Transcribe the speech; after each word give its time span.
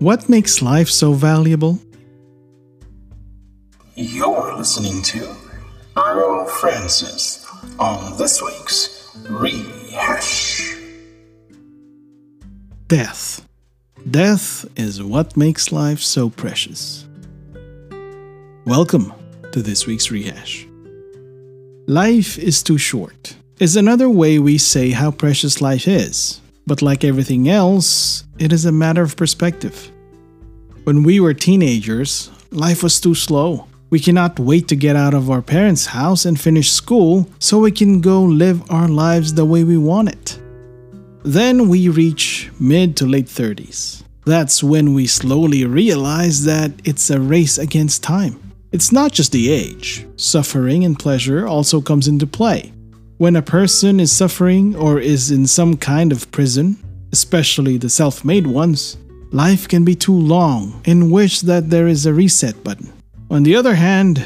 What 0.00 0.28
makes 0.28 0.62
life 0.62 0.88
so 0.88 1.12
valuable? 1.12 1.80
You're 3.96 4.56
listening 4.56 5.02
to 5.02 5.34
Earl 5.96 6.46
Francis 6.46 7.44
on 7.80 8.16
this 8.16 8.40
week's 8.40 9.10
Rehash. 9.28 10.76
Death. 12.86 13.44
Death 14.08 14.66
is 14.76 15.02
what 15.02 15.36
makes 15.36 15.72
life 15.72 16.00
so 16.00 16.30
precious. 16.30 17.04
Welcome 18.64 19.12
to 19.50 19.62
this 19.62 19.86
week's 19.88 20.12
Rehash. 20.12 20.64
Life 21.88 22.38
is 22.38 22.62
too 22.62 22.78
short 22.78 23.34
is 23.58 23.74
another 23.74 24.08
way 24.08 24.38
we 24.38 24.58
say 24.58 24.90
how 24.90 25.10
precious 25.10 25.60
life 25.60 25.88
is. 25.88 26.40
But 26.68 26.82
like 26.82 27.02
everything 27.02 27.48
else, 27.48 28.24
it 28.38 28.52
is 28.52 28.66
a 28.66 28.72
matter 28.72 29.02
of 29.02 29.16
perspective. 29.16 29.90
When 30.84 31.02
we 31.02 31.18
were 31.18 31.32
teenagers, 31.32 32.30
life 32.50 32.82
was 32.82 33.00
too 33.00 33.14
slow. 33.14 33.66
We 33.88 34.00
cannot 34.00 34.38
wait 34.38 34.68
to 34.68 34.76
get 34.76 34.94
out 34.94 35.14
of 35.14 35.30
our 35.30 35.40
parents' 35.40 35.86
house 35.86 36.26
and 36.26 36.38
finish 36.38 36.70
school 36.70 37.26
so 37.38 37.58
we 37.58 37.72
can 37.72 38.02
go 38.02 38.22
live 38.22 38.70
our 38.70 38.86
lives 38.86 39.32
the 39.32 39.46
way 39.46 39.64
we 39.64 39.78
want 39.78 40.10
it. 40.10 40.38
Then 41.24 41.70
we 41.70 41.88
reach 41.88 42.50
mid 42.60 42.98
to 42.98 43.06
late 43.06 43.28
30s. 43.28 44.02
That's 44.26 44.62
when 44.62 44.92
we 44.92 45.06
slowly 45.06 45.64
realize 45.64 46.44
that 46.44 46.72
it's 46.84 47.08
a 47.08 47.18
race 47.18 47.56
against 47.56 48.02
time. 48.02 48.52
It's 48.72 48.92
not 48.92 49.12
just 49.12 49.32
the 49.32 49.50
age, 49.50 50.06
suffering 50.16 50.84
and 50.84 50.98
pleasure 50.98 51.48
also 51.48 51.80
comes 51.80 52.08
into 52.08 52.26
play. 52.26 52.74
When 53.18 53.34
a 53.34 53.42
person 53.42 53.98
is 53.98 54.12
suffering 54.12 54.76
or 54.76 55.00
is 55.00 55.32
in 55.32 55.48
some 55.48 55.76
kind 55.76 56.12
of 56.12 56.30
prison, 56.30 56.78
especially 57.10 57.76
the 57.76 57.90
self 57.90 58.24
made 58.24 58.46
ones, 58.46 58.96
life 59.32 59.66
can 59.66 59.84
be 59.84 59.96
too 59.96 60.14
long 60.14 60.80
and 60.84 61.10
wish 61.10 61.40
that 61.40 61.68
there 61.68 61.88
is 61.88 62.06
a 62.06 62.14
reset 62.14 62.62
button. 62.62 62.92
On 63.28 63.42
the 63.42 63.56
other 63.56 63.74
hand, 63.74 64.24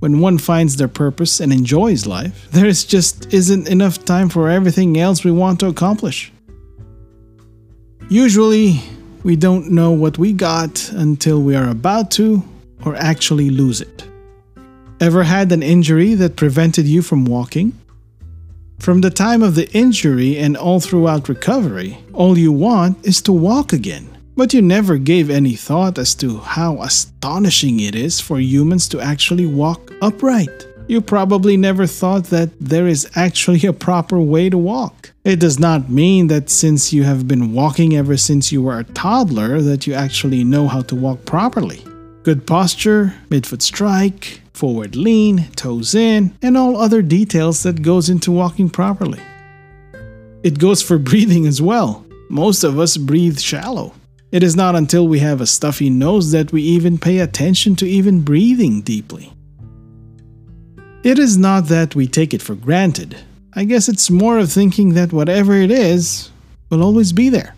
when 0.00 0.20
one 0.20 0.36
finds 0.36 0.76
their 0.76 0.88
purpose 0.88 1.40
and 1.40 1.54
enjoys 1.54 2.04
life, 2.04 2.46
there 2.50 2.66
is 2.66 2.84
just 2.84 3.32
isn't 3.32 3.66
enough 3.66 4.04
time 4.04 4.28
for 4.28 4.50
everything 4.50 4.98
else 4.98 5.24
we 5.24 5.32
want 5.32 5.58
to 5.60 5.68
accomplish. 5.68 6.30
Usually, 8.10 8.82
we 9.22 9.36
don't 9.36 9.70
know 9.70 9.92
what 9.92 10.18
we 10.18 10.34
got 10.34 10.92
until 10.92 11.40
we 11.40 11.56
are 11.56 11.70
about 11.70 12.10
to 12.10 12.44
or 12.84 12.94
actually 12.96 13.48
lose 13.48 13.80
it. 13.80 14.06
Ever 15.00 15.22
had 15.22 15.50
an 15.50 15.62
injury 15.62 16.12
that 16.16 16.36
prevented 16.36 16.84
you 16.84 17.00
from 17.00 17.24
walking? 17.24 17.72
From 18.78 19.00
the 19.00 19.10
time 19.10 19.42
of 19.42 19.54
the 19.54 19.70
injury 19.72 20.36
and 20.36 20.56
all 20.56 20.80
throughout 20.80 21.28
recovery, 21.28 21.98
all 22.12 22.36
you 22.36 22.52
want 22.52 23.04
is 23.06 23.22
to 23.22 23.32
walk 23.32 23.72
again. 23.72 24.08
But 24.36 24.52
you 24.52 24.60
never 24.62 24.98
gave 24.98 25.30
any 25.30 25.54
thought 25.54 25.98
as 25.98 26.14
to 26.16 26.38
how 26.38 26.82
astonishing 26.82 27.80
it 27.80 27.94
is 27.94 28.20
for 28.20 28.38
humans 28.40 28.88
to 28.88 29.00
actually 29.00 29.46
walk 29.46 29.92
upright. 30.02 30.66
You 30.86 31.00
probably 31.00 31.56
never 31.56 31.86
thought 31.86 32.24
that 32.24 32.50
there 32.60 32.86
is 32.86 33.08
actually 33.14 33.64
a 33.64 33.72
proper 33.72 34.20
way 34.20 34.50
to 34.50 34.58
walk. 34.58 35.12
It 35.24 35.40
does 35.40 35.58
not 35.58 35.88
mean 35.88 36.26
that 36.26 36.50
since 36.50 36.92
you 36.92 37.04
have 37.04 37.26
been 37.26 37.54
walking 37.54 37.96
ever 37.96 38.18
since 38.18 38.52
you 38.52 38.60
were 38.60 38.78
a 38.78 38.84
toddler 38.84 39.62
that 39.62 39.86
you 39.86 39.94
actually 39.94 40.44
know 40.44 40.68
how 40.68 40.82
to 40.82 40.94
walk 40.94 41.24
properly. 41.24 41.82
Good 42.24 42.46
posture, 42.46 43.14
midfoot 43.28 43.60
strike, 43.60 44.40
forward 44.54 44.96
lean, 44.96 45.48
toes 45.56 45.94
in, 45.94 46.34
and 46.40 46.56
all 46.56 46.78
other 46.78 47.02
details 47.02 47.62
that 47.64 47.82
goes 47.82 48.08
into 48.08 48.32
walking 48.32 48.70
properly. 48.70 49.20
It 50.42 50.58
goes 50.58 50.80
for 50.80 50.96
breathing 51.10 51.46
as 51.46 51.60
well. 51.60 52.06
Most 52.30 52.64
of 52.64 52.78
us 52.78 52.96
breathe 52.96 53.38
shallow. 53.38 53.92
It 54.32 54.42
is 54.42 54.56
not 54.56 54.74
until 54.74 55.06
we 55.06 55.18
have 55.18 55.42
a 55.42 55.46
stuffy 55.46 55.90
nose 55.90 56.32
that 56.32 56.50
we 56.50 56.62
even 56.62 56.96
pay 56.96 57.18
attention 57.18 57.76
to 57.76 57.86
even 57.86 58.22
breathing 58.22 58.80
deeply. 58.80 59.30
It 61.02 61.18
is 61.18 61.36
not 61.36 61.66
that 61.66 61.94
we 61.94 62.06
take 62.06 62.32
it 62.32 62.40
for 62.40 62.54
granted. 62.54 63.18
I 63.52 63.64
guess 63.64 63.86
it's 63.86 64.10
more 64.10 64.38
of 64.38 64.50
thinking 64.50 64.94
that 64.94 65.12
whatever 65.12 65.52
it 65.52 65.70
is 65.70 66.30
will 66.70 66.82
always 66.82 67.12
be 67.12 67.28
there. 67.28 67.54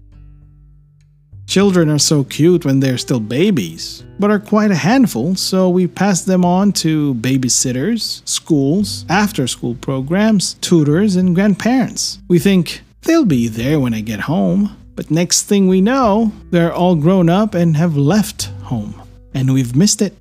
Children 1.56 1.88
are 1.88 1.98
so 1.98 2.22
cute 2.22 2.66
when 2.66 2.80
they're 2.80 2.98
still 2.98 3.18
babies, 3.18 4.04
but 4.18 4.30
are 4.30 4.38
quite 4.38 4.70
a 4.70 4.74
handful, 4.74 5.34
so 5.36 5.70
we 5.70 5.86
pass 5.86 6.20
them 6.20 6.44
on 6.44 6.70
to 6.72 7.14
babysitters, 7.14 8.20
schools, 8.28 9.06
after 9.08 9.46
school 9.46 9.74
programs, 9.74 10.52
tutors, 10.60 11.16
and 11.16 11.34
grandparents. 11.34 12.18
We 12.28 12.38
think, 12.40 12.82
they'll 13.04 13.24
be 13.24 13.48
there 13.48 13.80
when 13.80 13.94
I 13.94 14.02
get 14.02 14.20
home, 14.20 14.76
but 14.96 15.10
next 15.10 15.44
thing 15.44 15.66
we 15.66 15.80
know, 15.80 16.30
they're 16.50 16.74
all 16.74 16.94
grown 16.94 17.30
up 17.30 17.54
and 17.54 17.74
have 17.78 17.96
left 17.96 18.50
home, 18.64 19.00
and 19.32 19.54
we've 19.54 19.74
missed 19.74 20.02
it. 20.02 20.14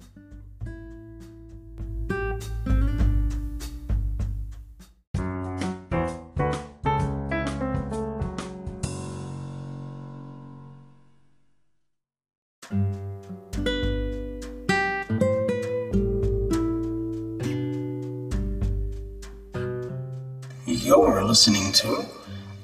You're 20.86 21.24
listening 21.24 21.72
to 21.82 22.06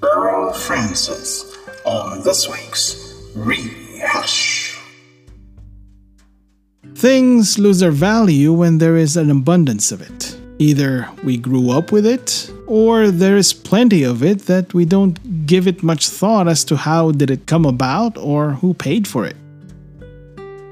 Earl 0.04 0.54
Francis 0.54 1.58
on 1.84 2.22
this 2.22 2.48
week's 2.48 3.16
Rehash. 3.36 4.80
Things 6.94 7.58
lose 7.58 7.80
their 7.80 7.90
value 7.90 8.54
when 8.54 8.78
there 8.78 8.96
is 8.96 9.18
an 9.18 9.31
abundance 9.31 9.92
of 9.92 10.04
it. 10.04 10.38
Either 10.60 11.10
we 11.24 11.36
grew 11.36 11.72
up 11.72 11.92
with 11.92 12.06
it, 12.06 12.54
or 12.68 13.10
there 13.10 13.38
is 13.38 13.54
plenty 13.54 14.04
of 14.04 14.22
it 14.22 14.42
that 14.42 14.72
we 14.76 14.86
don't 14.86 15.48
give 15.48 15.66
it 15.66 15.81
much 15.81 16.08
thought 16.08 16.48
as 16.48 16.64
to 16.66 16.76
how 16.76 17.10
did 17.12 17.31
it 17.31 17.48
come 17.48 17.66
about 17.66 18.20
or 18.20 18.52
who 18.52 18.76
paid 18.76 19.08
for 19.08 19.26
it. 19.26 19.36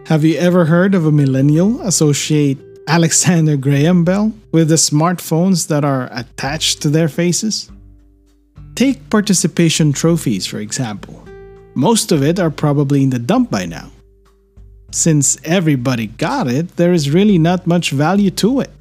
Have 0.06 0.24
you 0.24 0.38
ever 0.38 0.66
heard 0.66 0.94
of 0.94 1.08
a 1.08 1.12
millennial 1.12 1.82
associate 1.82 2.60
Alexander 2.90 3.56
Graham 3.56 4.04
Bell 4.04 4.34
with 4.52 4.70
the 4.70 4.76
smartphones 4.76 5.68
that 5.68 5.86
are 5.86 6.10
attached 6.12 6.82
to 6.82 6.90
their 6.90 7.08
faces? 7.08 7.70
Take 8.74 9.12
participation 9.12 9.94
trophies, 9.94 10.48
for 10.48 10.58
example. 10.58 11.24
Most 11.76 12.12
of 12.12 12.24
it 12.24 12.40
are 12.40 12.50
probably 12.50 13.04
in 13.04 13.12
the 13.12 13.20
dump 13.20 13.52
by 13.52 13.68
now. 13.68 13.92
Since 14.90 15.38
everybody 15.44 16.08
got 16.08 16.48
it, 16.48 16.78
there 16.78 16.92
is 16.92 17.12
really 17.12 17.38
not 17.38 17.68
much 17.68 17.92
value 17.92 18.32
to 18.32 18.62
it. 18.62 18.72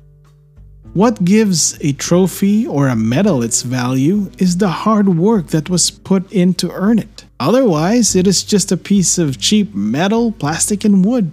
What 0.94 1.22
gives 1.22 1.76
a 1.82 1.92
trophy 1.92 2.66
or 2.66 2.88
a 2.88 2.96
medal 2.96 3.42
its 3.42 3.60
value 3.60 4.30
is 4.38 4.56
the 4.56 4.68
hard 4.68 5.18
work 5.18 5.48
that 5.48 5.68
was 5.68 5.90
put 5.90 6.32
in 6.32 6.54
to 6.54 6.72
earn 6.72 6.98
it. 6.98 7.26
Otherwise, 7.38 8.16
it 8.16 8.26
is 8.26 8.42
just 8.42 8.72
a 8.72 8.78
piece 8.78 9.18
of 9.18 9.38
cheap 9.38 9.74
metal, 9.74 10.32
plastic, 10.32 10.86
and 10.86 11.04
wood. 11.04 11.30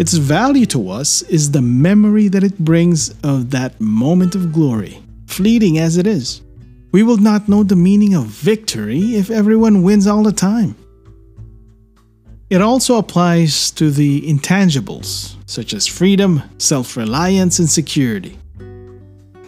Its 0.00 0.14
value 0.14 0.64
to 0.64 0.88
us 0.88 1.20
is 1.28 1.50
the 1.50 1.60
memory 1.60 2.26
that 2.28 2.42
it 2.42 2.58
brings 2.58 3.10
of 3.22 3.50
that 3.50 3.78
moment 3.78 4.34
of 4.34 4.50
glory, 4.50 4.98
fleeting 5.26 5.76
as 5.76 5.98
it 5.98 6.06
is. 6.06 6.40
We 6.90 7.02
will 7.02 7.18
not 7.18 7.50
know 7.50 7.64
the 7.64 7.76
meaning 7.76 8.14
of 8.14 8.24
victory 8.24 9.14
if 9.16 9.28
everyone 9.28 9.82
wins 9.82 10.06
all 10.06 10.22
the 10.22 10.32
time. 10.32 10.74
It 12.48 12.62
also 12.62 12.96
applies 12.96 13.70
to 13.72 13.90
the 13.90 14.22
intangibles, 14.22 15.36
such 15.44 15.74
as 15.74 15.86
freedom, 15.86 16.44
self 16.56 16.96
reliance, 16.96 17.58
and 17.58 17.68
security. 17.68 18.38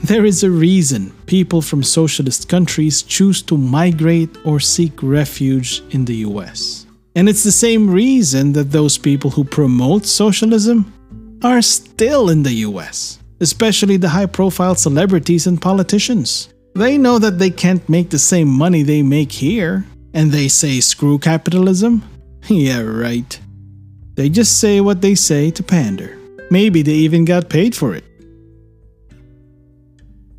There 0.04 0.26
is 0.26 0.44
a 0.44 0.50
reason 0.50 1.12
people 1.24 1.62
from 1.62 1.82
socialist 1.82 2.50
countries 2.50 3.02
choose 3.02 3.40
to 3.44 3.56
migrate 3.56 4.36
or 4.44 4.60
seek 4.60 5.02
refuge 5.02 5.82
in 5.92 6.04
the 6.04 6.16
US. 6.28 6.84
And 7.14 7.28
it's 7.28 7.44
the 7.44 7.52
same 7.52 7.90
reason 7.90 8.52
that 8.54 8.70
those 8.70 8.96
people 8.98 9.30
who 9.30 9.44
promote 9.44 10.06
socialism 10.06 10.92
are 11.42 11.60
still 11.60 12.30
in 12.30 12.42
the 12.42 12.54
US, 12.68 13.18
especially 13.40 13.96
the 13.96 14.08
high 14.08 14.26
profile 14.26 14.74
celebrities 14.74 15.46
and 15.46 15.60
politicians. 15.60 16.48
They 16.74 16.96
know 16.96 17.18
that 17.18 17.38
they 17.38 17.50
can't 17.50 17.86
make 17.88 18.10
the 18.10 18.18
same 18.18 18.48
money 18.48 18.82
they 18.82 19.02
make 19.02 19.30
here, 19.30 19.84
and 20.14 20.30
they 20.30 20.48
say 20.48 20.80
screw 20.80 21.18
capitalism? 21.18 22.02
yeah, 22.48 22.80
right. 22.80 23.38
They 24.14 24.28
just 24.28 24.58
say 24.58 24.80
what 24.80 25.02
they 25.02 25.14
say 25.14 25.50
to 25.50 25.62
pander. 25.62 26.18
Maybe 26.50 26.82
they 26.82 26.92
even 26.92 27.24
got 27.24 27.50
paid 27.50 27.74
for 27.74 27.94
it. 27.94 28.04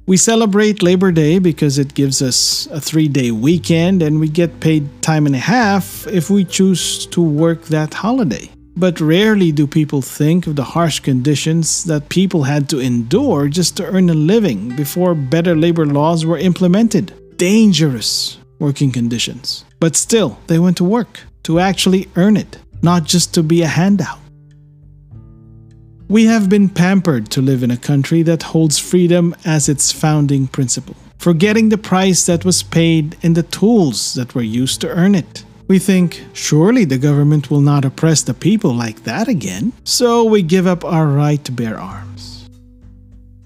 We 0.05 0.17
celebrate 0.17 0.83
Labor 0.83 1.13
Day 1.13 1.39
because 1.39 1.77
it 1.77 1.93
gives 1.93 2.21
us 2.21 2.67
a 2.71 2.81
three 2.81 3.07
day 3.07 3.31
weekend 3.31 4.01
and 4.01 4.19
we 4.19 4.27
get 4.27 4.59
paid 4.59 4.83
time 5.01 5.25
and 5.25 5.35
a 5.35 5.39
half 5.39 6.05
if 6.07 6.29
we 6.29 6.43
choose 6.43 7.05
to 7.07 7.21
work 7.21 7.63
that 7.65 7.93
holiday. 7.93 8.49
But 8.75 8.99
rarely 8.99 9.53
do 9.53 9.65
people 9.65 10.01
think 10.01 10.45
of 10.45 10.57
the 10.57 10.63
harsh 10.63 10.99
conditions 10.99 11.85
that 11.85 12.09
people 12.09 12.43
had 12.43 12.67
to 12.69 12.79
endure 12.79 13.47
just 13.47 13.77
to 13.77 13.85
earn 13.85 14.09
a 14.09 14.13
living 14.13 14.75
before 14.75 15.15
better 15.15 15.55
labor 15.55 15.85
laws 15.85 16.25
were 16.25 16.37
implemented. 16.37 17.13
Dangerous 17.37 18.37
working 18.59 18.91
conditions. 18.91 19.63
But 19.79 19.95
still, 19.95 20.37
they 20.47 20.59
went 20.59 20.77
to 20.77 20.83
work 20.83 21.21
to 21.43 21.59
actually 21.59 22.09
earn 22.15 22.35
it. 22.35 22.57
not 22.83 23.05
just 23.05 23.33
to 23.33 23.41
be 23.41 23.61
a 23.61 23.67
handout. 23.67 24.19
We 26.13 26.25
have 26.25 26.47
been 26.47 26.69
pampered 26.69 27.31
to 27.31 27.41
live 27.41 27.63
in 27.63 27.71
a 27.71 27.85
country 27.91 28.21
that 28.21 28.43
holds 28.43 28.77
freedom 28.77 29.35
as 29.43 29.67
its 29.67 29.91
founding 29.91 30.45
principle, 30.45 30.95
forgetting 31.17 31.69
the 31.69 31.77
price 31.79 32.23
that 32.27 32.45
was 32.45 32.61
paid 32.61 33.17
and 33.23 33.33
the 33.33 33.41
tools 33.41 34.13
that 34.13 34.35
were 34.35 34.43
used 34.43 34.79
to 34.81 34.89
earn 34.89 35.15
it. 35.15 35.43
We 35.67 35.79
think, 35.79 36.23
surely 36.33 36.85
the 36.85 36.99
government 36.99 37.49
will 37.49 37.61
not 37.61 37.83
oppress 37.83 38.21
the 38.21 38.35
people 38.35 38.75
like 38.75 39.05
that 39.05 39.27
again, 39.27 39.73
so 39.85 40.23
we 40.23 40.43
give 40.43 40.67
up 40.67 40.85
our 40.85 41.07
right 41.07 41.43
to 41.45 41.51
bear 41.51 41.79
arms. 41.79 42.47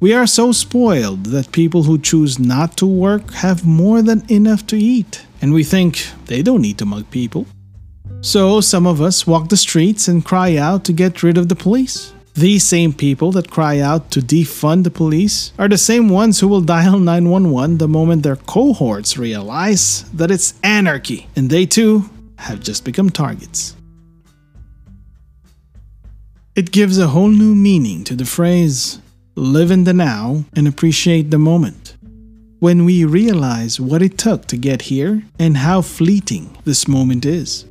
We 0.02 0.14
are 0.14 0.28
so 0.28 0.52
spoiled 0.52 1.28
that 1.28 1.54
people 1.54 1.84
who 1.84 1.98
choose 1.98 2.38
not 2.38 2.76
to 2.80 2.86
work 2.86 3.32
have 3.36 3.66
more 3.66 4.02
than 4.02 4.30
enough 4.30 4.68
to 4.68 4.76
eat, 4.76 5.26
and 5.42 5.54
we 5.54 5.64
think 5.64 6.06
they 6.26 6.42
don't 6.42 6.64
need 6.64 6.80
to 6.80 6.86
mug 6.86 7.10
people. 7.12 7.48
So 8.20 8.60
some 8.60 8.86
of 8.86 9.00
us 9.00 9.26
walk 9.26 9.48
the 9.48 9.56
streets 9.56 10.10
and 10.10 10.26
cry 10.26 10.58
out 10.58 10.84
to 10.84 10.92
get 10.92 11.24
rid 11.24 11.38
of 11.38 11.48
the 11.48 11.56
police. 11.56 12.12
These 12.38 12.68
same 12.68 12.94
people 12.94 13.32
that 13.32 13.50
cry 13.50 13.80
out 13.80 14.12
to 14.12 14.20
defund 14.20 14.84
the 14.84 14.92
police 14.92 15.54
are 15.58 15.68
the 15.68 15.76
same 15.76 16.08
ones 16.08 16.40
who 16.40 16.48
will 16.48 16.62
dial 16.62 17.00
911 17.00 17.80
the 17.80 17.88
moment 17.88 18.22
their 18.22 18.36
cohorts 18.36 19.18
realize 19.18 20.04
that 20.12 20.30
it's 20.30 20.54
anarchy 20.62 21.28
and 21.36 21.50
they 21.50 21.66
too 21.66 22.08
have 22.38 22.60
just 22.60 22.86
become 22.86 23.10
targets. 23.10 23.76
It 26.56 26.72
gives 26.72 27.00
a 27.00 27.08
whole 27.08 27.30
new 27.30 27.56
meaning 27.56 28.04
to 28.04 28.16
the 28.16 28.26
phrase 28.26 29.00
live 29.34 29.72
in 29.72 29.86
the 29.86 29.94
now 29.94 30.46
and 30.56 30.68
appreciate 30.68 31.32
the 31.32 31.40
moment. 31.40 31.96
When 32.60 32.86
we 32.86 33.04
realize 33.04 33.80
what 33.80 34.04
it 34.04 34.20
took 34.20 34.46
to 34.48 34.58
get 34.58 34.84
here 34.84 35.24
and 35.40 35.58
how 35.58 35.82
fleeting 35.82 36.56
this 36.66 36.88
moment 36.88 37.26
is. 37.26 37.66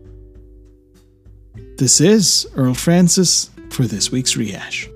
This 1.79 2.01
is 2.01 2.49
Earl 2.57 2.75
Francis 2.75 3.51
for 3.71 3.87
this 3.87 4.11
week's 4.11 4.37
rehash. 4.37 4.89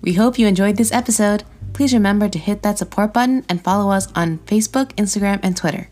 We 0.00 0.14
hope 0.14 0.38
you 0.38 0.48
enjoyed 0.48 0.76
this 0.76 0.92
episode. 0.92 1.44
Please 1.72 1.94
remember 1.94 2.28
to 2.28 2.38
hit 2.38 2.62
that 2.62 2.78
support 2.78 3.14
button 3.14 3.44
and 3.48 3.62
follow 3.62 3.92
us 3.92 4.08
on 4.14 4.38
Facebook, 4.40 4.92
Instagram, 4.96 5.40
and 5.42 5.56
Twitter. 5.56 5.91